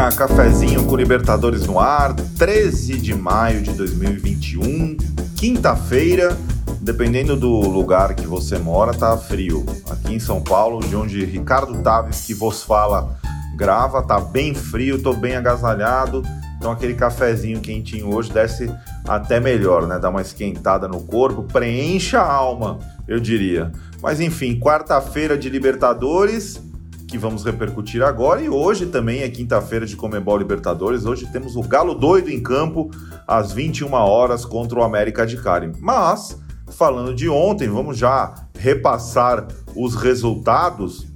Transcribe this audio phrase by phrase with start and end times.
[0.00, 4.96] Galerinha, cafezinho com Libertadores no ar, 13 de maio de 2021,
[5.36, 6.38] quinta-feira.
[6.80, 9.66] Dependendo do lugar que você mora, tá frio.
[9.90, 13.18] Aqui em São Paulo, de onde Ricardo Taves, que vos fala,
[13.54, 16.22] grava, tá bem frio, tô bem agasalhado.
[16.56, 18.74] Então aquele cafezinho quentinho hoje desce
[19.06, 19.98] até melhor, né?
[19.98, 23.70] Dá uma esquentada no corpo, preenche a alma, eu diria.
[24.02, 26.58] Mas enfim, quarta-feira de Libertadores,
[27.10, 28.40] que vamos repercutir agora.
[28.40, 31.04] E hoje também é quinta-feira de Comebol Libertadores.
[31.04, 32.90] Hoje temos o Galo Doido em campo
[33.26, 35.72] às 21 horas contra o América de Cali.
[35.80, 41.06] Mas, falando de ontem, vamos já repassar os resultados.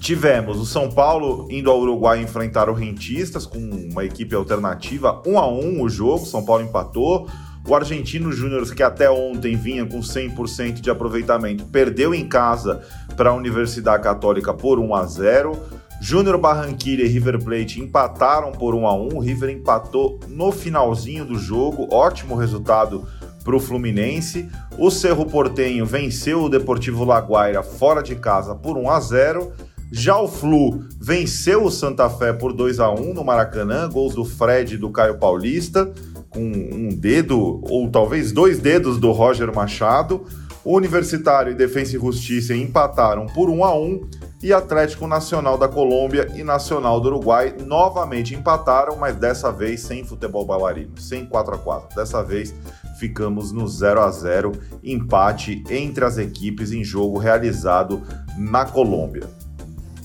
[0.00, 5.38] Tivemos o São Paulo indo ao Uruguai enfrentar o Rentistas com uma equipe alternativa, 1
[5.38, 7.28] a 1 o jogo, São Paulo empatou.
[7.66, 12.82] O Argentino Júnior, que até ontem vinha com 100% de aproveitamento, perdeu em casa
[13.16, 15.58] para a Universidade Católica por 1 a 0.
[15.98, 19.08] Júnior Barranquilla e River Plate empataram por 1 a 1.
[19.14, 23.08] O River empatou no finalzinho do jogo, ótimo resultado
[23.42, 24.46] para o Fluminense.
[24.76, 29.52] O Cerro Portenho venceu o Deportivo Laguaira fora de casa por 1 a 0.
[29.90, 34.24] Já o Flu venceu o Santa Fé por 2 a 1 no Maracanã, gols do
[34.24, 35.90] Fred e do Caio Paulista
[36.34, 40.24] com um dedo ou talvez dois dedos do Roger Machado.
[40.64, 44.08] O Universitário e Defensa e Justiça empataram por 1 a 1
[44.42, 50.04] e Atlético Nacional da Colômbia e Nacional do Uruguai novamente empataram, mas dessa vez sem
[50.04, 51.96] futebol bailarino, sem 4 a 4.
[51.96, 52.54] Dessa vez
[52.98, 58.02] ficamos no 0 a 0, empate entre as equipes em jogo realizado
[58.36, 59.43] na Colômbia.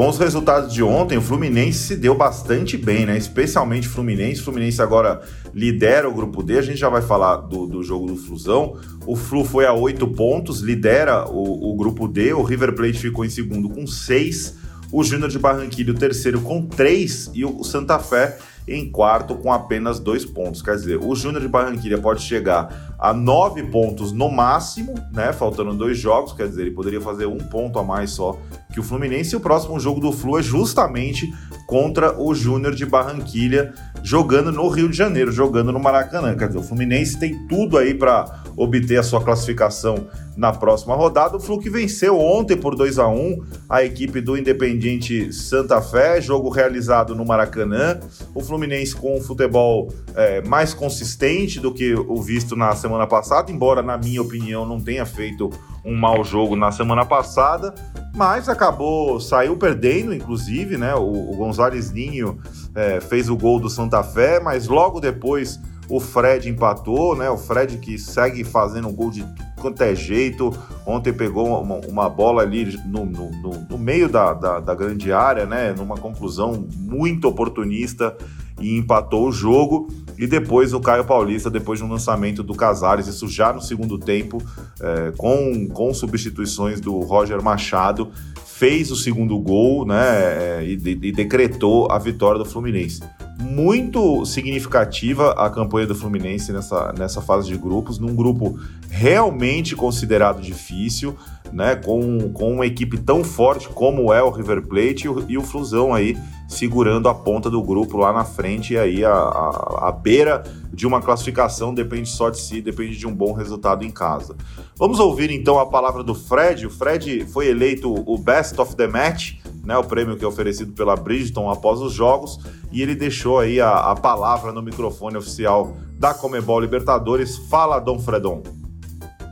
[0.00, 3.18] Com os resultados de ontem, o Fluminense se deu bastante bem, né?
[3.18, 4.40] Especialmente Fluminense.
[4.40, 5.20] O Fluminense agora
[5.54, 6.56] lidera o grupo D.
[6.56, 8.78] A gente já vai falar do, do jogo do Flusão.
[9.04, 12.32] O Flu foi a oito pontos, lidera o, o grupo D.
[12.32, 14.54] O River Plate ficou em segundo com seis.
[14.90, 17.30] O Júnior de Barranquilla, o terceiro, com três.
[17.34, 20.62] E o Santa Fé em quarto com apenas dois pontos.
[20.62, 25.32] Quer dizer, o Júnior de Barranquilla pode chegar a nove pontos no máximo, né?
[25.32, 28.38] Faltando dois jogos, quer dizer, ele poderia fazer um ponto a mais só
[28.72, 29.34] que o Fluminense.
[29.34, 31.32] E o próximo jogo do Flu é justamente
[31.66, 33.72] contra o Júnior de Barranquilha,
[34.02, 36.36] jogando no Rio de Janeiro, jogando no Maracanã.
[36.36, 40.06] Quer dizer, o Fluminense tem tudo aí para obter a sua classificação
[40.36, 41.36] na próxima rodada.
[41.36, 46.20] O Flu que venceu ontem por 2 a 1 a equipe do Independiente Santa Fé,
[46.20, 48.00] jogo realizado no Maracanã.
[48.34, 53.50] O Fluminense com um futebol é, mais consistente do que o visto na semana passada,
[53.52, 55.50] embora, na minha opinião, não tenha feito
[55.84, 57.74] um mau jogo na semana passada,
[58.14, 60.94] mas acabou, saiu perdendo, inclusive, né?
[60.94, 62.38] O, o Gonzalez Ninho
[62.74, 65.58] é, fez o gol do Santa Fé, mas logo depois
[65.90, 67.28] o Fred empatou, né?
[67.28, 69.26] O Fred que segue fazendo um gol de
[69.60, 70.56] quanto é jeito.
[70.86, 73.30] Ontem pegou uma, uma bola ali no, no,
[73.68, 75.74] no meio da, da, da, grande área, né?
[75.76, 78.16] Numa conclusão muito oportunista
[78.60, 79.88] e empatou o jogo.
[80.16, 83.98] E depois o Caio Paulista, depois de um lançamento do Casares, isso já no segundo
[83.98, 84.40] tempo,
[84.80, 88.12] é, com, com substituições do Roger Machado,
[88.46, 93.00] fez o segundo gol né, é, e, e decretou a vitória do Fluminense
[93.50, 98.56] muito significativa a campanha do Fluminense nessa, nessa fase de grupos, num grupo
[98.88, 101.16] realmente considerado difícil,
[101.52, 101.74] né?
[101.74, 105.42] Com, com uma equipe tão forte como é o River Plate e o, e o
[105.42, 106.16] Flusão aí
[106.48, 110.86] segurando a ponta do grupo lá na frente, e aí a, a, a beira de
[110.86, 114.36] uma classificação depende só de si, depende de um bom resultado em casa.
[114.76, 116.66] Vamos ouvir então a palavra do Fred.
[116.66, 120.72] O Fred foi eleito o Best of the Match né, o prêmio que é oferecido
[120.72, 122.38] pela Bridgeton após os jogos,
[122.72, 127.36] e ele deixou aí a, a palavra no microfone oficial da Comebol Libertadores.
[127.36, 128.42] Fala, Dom Fredon.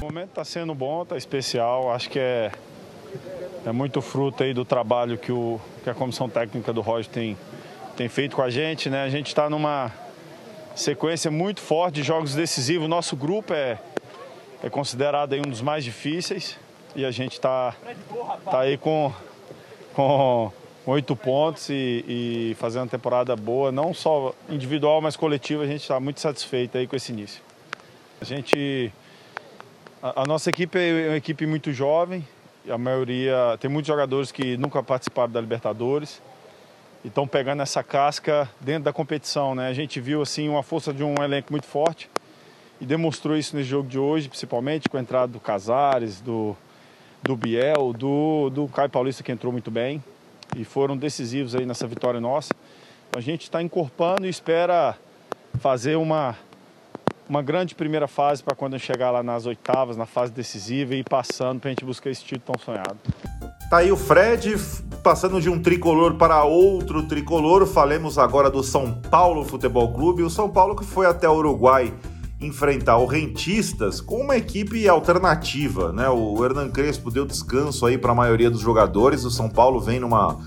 [0.00, 2.50] O momento está sendo bom, está especial, acho que é,
[3.64, 7.36] é muito fruto aí do trabalho que, o, que a comissão técnica do Roger tem,
[7.96, 9.04] tem feito com a gente, né?
[9.04, 9.92] A gente está numa
[10.74, 12.88] sequência muito forte de jogos decisivos.
[12.88, 13.78] Nosso grupo é,
[14.62, 16.58] é considerado aí um dos mais difíceis
[16.94, 17.74] e a gente está
[18.50, 19.12] tá aí com
[19.94, 20.52] com
[20.86, 25.62] oito pontos e, e fazendo uma temporada boa, não só individual, mas coletiva.
[25.62, 27.42] A gente está muito satisfeito aí com esse início.
[28.20, 28.92] A gente,
[30.02, 32.26] a, a nossa equipe é uma equipe muito jovem.
[32.68, 36.20] A maioria tem muitos jogadores que nunca participaram da Libertadores
[37.04, 39.68] e estão pegando essa casca dentro da competição, né?
[39.68, 42.10] A gente viu assim uma força de um elenco muito forte
[42.80, 46.56] e demonstrou isso nesse jogo de hoje, principalmente com a entrada do Casares, do
[47.22, 50.02] do Biel, do, do Caio Paulista, que entrou muito bem
[50.56, 52.52] e foram decisivos aí nessa vitória nossa.
[53.16, 54.96] A gente está encorpando e espera
[55.58, 56.36] fazer uma,
[57.28, 61.04] uma grande primeira fase para quando chegar lá nas oitavas, na fase decisiva e ir
[61.04, 62.98] passando para a gente buscar esse título tão sonhado.
[63.68, 64.56] Tá aí o Fred,
[65.02, 70.22] passando de um tricolor para outro tricolor, falemos agora do São Paulo Futebol Clube.
[70.22, 71.92] O São Paulo que foi até o Uruguai
[72.40, 76.08] enfrentar o Rentistas com uma equipe alternativa, né?
[76.08, 79.24] O Hernan Crespo deu descanso aí para a maioria dos jogadores.
[79.24, 80.38] O São Paulo vem numa,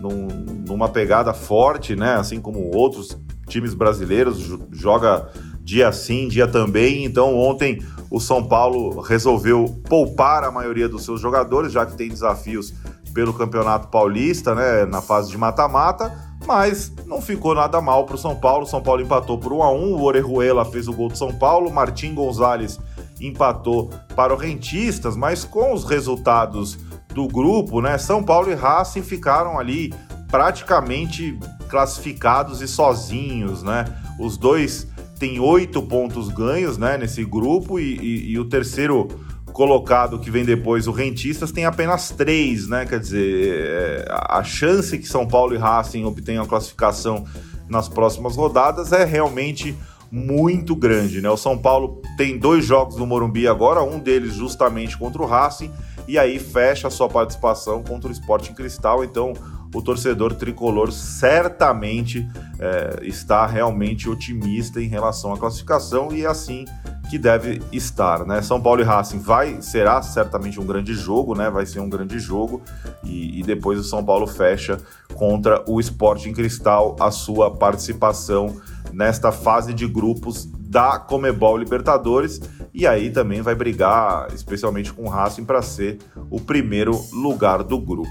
[0.00, 0.26] num,
[0.66, 2.14] numa pegada forte, né?
[2.16, 3.16] Assim como outros
[3.48, 5.30] times brasileiros, joga
[5.62, 7.04] dia sim, dia também.
[7.04, 12.08] Então, ontem o São Paulo resolveu poupar a maioria dos seus jogadores, já que tem
[12.08, 12.74] desafios
[13.14, 18.18] pelo Campeonato Paulista, né, na fase de mata-mata, mas não ficou nada mal para o
[18.18, 18.66] São Paulo.
[18.66, 19.94] São Paulo empatou por 1 a 1.
[19.94, 22.78] O Orejuela fez o gol do São Paulo, Martim Gonzalez
[23.20, 26.78] empatou para o Rentistas, mas com os resultados
[27.14, 29.92] do grupo, né, São Paulo e Racing ficaram ali
[30.30, 31.38] praticamente
[31.68, 33.84] classificados e sozinhos, né?
[34.18, 34.86] Os dois
[35.18, 39.08] têm oito pontos ganhos, né, nesse grupo e, e, e o terceiro
[39.56, 42.84] colocado que vem depois, o Rentistas, tem apenas três, né?
[42.84, 47.24] Quer dizer, é, a chance que São Paulo e Racing obtenham a classificação
[47.66, 49.74] nas próximas rodadas é realmente
[50.12, 51.30] muito grande, né?
[51.30, 55.72] O São Paulo tem dois jogos no Morumbi agora, um deles justamente contra o Racing,
[56.06, 59.32] e aí fecha a sua participação contra o Sporting Cristal, então
[59.74, 66.66] o torcedor tricolor certamente é, está realmente otimista em relação à classificação e assim
[67.08, 68.42] que deve estar, né?
[68.42, 71.48] São Paulo e Racing vai será certamente um grande jogo, né?
[71.50, 72.60] Vai ser um grande jogo
[73.04, 74.78] e, e depois o São Paulo fecha
[75.14, 78.56] contra o Sporting Cristal a sua participação
[78.92, 82.40] nesta fase de grupos da Comebol Libertadores
[82.74, 85.98] e aí também vai brigar, especialmente com o Racing, para ser
[86.30, 88.10] o primeiro lugar do grupo.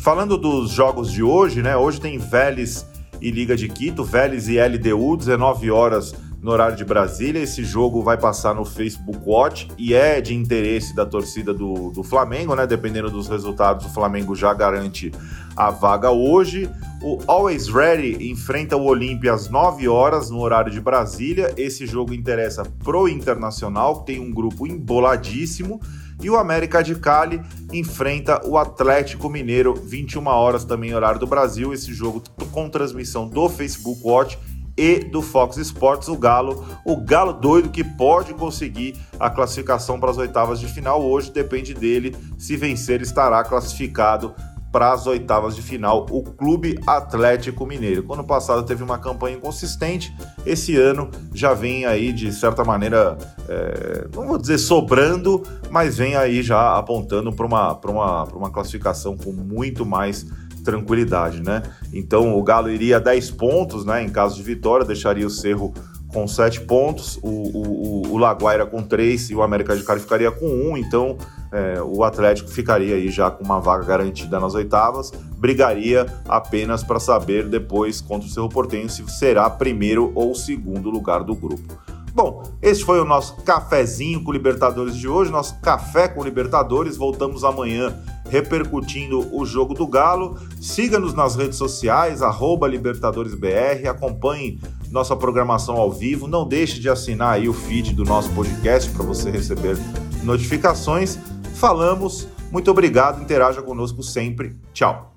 [0.00, 1.76] Falando dos jogos de hoje, né?
[1.76, 2.86] Hoje tem Vélez
[3.20, 6.14] e Liga de Quito, Vélez e LDU, 19 horas
[6.44, 7.42] no horário de Brasília.
[7.42, 12.02] Esse jogo vai passar no Facebook Watch e é de interesse da torcida do, do
[12.02, 12.66] Flamengo, né?
[12.66, 15.10] Dependendo dos resultados, o Flamengo já garante
[15.56, 16.70] a vaga hoje.
[17.02, 21.54] O Always Ready enfrenta o Olímpia às 9 horas no horário de Brasília.
[21.56, 25.80] Esse jogo interessa pro Internacional, que tem um grupo emboladíssimo.
[26.22, 27.40] E o América de Cali
[27.72, 31.72] enfrenta o Atlético Mineiro, 21 horas também horário do Brasil.
[31.72, 34.38] Esse jogo com transmissão do Facebook Watch
[34.76, 40.10] e do Fox Sports, o Galo, o Galo doido que pode conseguir a classificação para
[40.10, 41.02] as oitavas de final.
[41.02, 44.34] Hoje depende dele, se vencer, estará classificado
[44.74, 48.02] para as oitavas de final o Clube Atlético Mineiro.
[48.02, 50.12] Quando passado teve uma campanha inconsistente,
[50.44, 53.16] esse ano já vem aí de certa maneira,
[53.48, 59.16] é, não vou dizer sobrando, mas vem aí já apontando para uma, uma, uma classificação
[59.16, 60.26] com muito mais
[60.64, 61.62] tranquilidade, né?
[61.92, 64.02] Então o Galo iria 10 pontos, né?
[64.02, 65.72] Em caso de vitória, deixaria o Cerro
[66.14, 70.30] com 7 pontos, o, o, o Laguaira com 3 e o América de Cali ficaria
[70.30, 71.18] com 1, então
[71.50, 77.00] é, o Atlético ficaria aí já com uma vaga garantida nas oitavas, brigaria apenas para
[77.00, 81.74] saber depois contra o Cerro Portenho se será primeiro ou segundo lugar do grupo.
[82.14, 86.96] Bom, esse foi o nosso cafezinho com Libertadores de hoje, nosso café com Libertadores.
[86.96, 87.92] Voltamos amanhã
[88.34, 90.36] repercutindo o jogo do Galo.
[90.60, 92.20] Siga-nos nas redes sociais,
[92.68, 94.58] LibertadoresBR, acompanhe
[94.90, 96.26] nossa programação ao vivo.
[96.26, 99.76] Não deixe de assinar aí o feed do nosso podcast para você receber
[100.24, 101.16] notificações.
[101.54, 104.56] Falamos, muito obrigado, interaja conosco sempre.
[104.72, 105.13] Tchau.